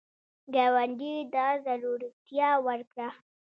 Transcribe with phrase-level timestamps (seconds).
[0.53, 3.07] ګاونډي ته زړورتیا ورکړه